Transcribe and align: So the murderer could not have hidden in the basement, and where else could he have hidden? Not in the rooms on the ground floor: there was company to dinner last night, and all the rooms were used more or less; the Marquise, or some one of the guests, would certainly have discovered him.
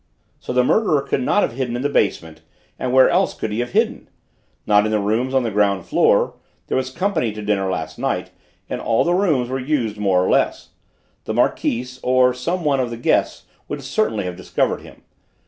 So 0.39 0.51
the 0.51 0.63
murderer 0.63 1.01
could 1.03 1.21
not 1.21 1.43
have 1.43 1.51
hidden 1.51 1.75
in 1.75 1.83
the 1.83 1.87
basement, 1.87 2.41
and 2.79 2.91
where 2.91 3.07
else 3.07 3.35
could 3.35 3.51
he 3.51 3.59
have 3.59 3.73
hidden? 3.73 4.09
Not 4.65 4.83
in 4.85 4.91
the 4.91 4.97
rooms 4.99 5.35
on 5.35 5.43
the 5.43 5.51
ground 5.51 5.85
floor: 5.85 6.33
there 6.65 6.75
was 6.77 6.89
company 6.89 7.31
to 7.33 7.41
dinner 7.43 7.69
last 7.69 7.99
night, 7.99 8.31
and 8.67 8.81
all 8.81 9.03
the 9.03 9.13
rooms 9.13 9.47
were 9.47 9.59
used 9.59 9.97
more 9.99 10.25
or 10.25 10.29
less; 10.31 10.69
the 11.25 11.35
Marquise, 11.35 11.99
or 12.01 12.33
some 12.33 12.63
one 12.65 12.79
of 12.79 12.89
the 12.89 12.97
guests, 12.97 13.43
would 13.67 13.83
certainly 13.83 14.23
have 14.23 14.35
discovered 14.35 14.79
him. 14.81 15.03